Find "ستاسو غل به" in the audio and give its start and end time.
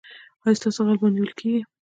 0.59-1.07